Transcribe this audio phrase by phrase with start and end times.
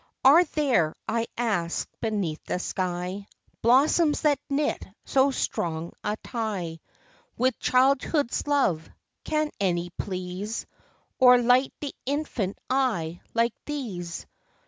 [0.25, 3.27] Are there, I ask, beneath the sky
[3.61, 6.79] Blossoms that knit so strong a tie
[7.37, 8.89] With ChildhoodŌĆÖs love?
[9.23, 10.65] can any please
[11.19, 14.25] Or light the infant eye like these